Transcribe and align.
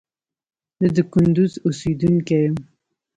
زه 0.81 0.87
د 0.95 0.97
کندوز 1.13 1.53
اوسیدونکي 1.67 2.35
یم 2.43 2.55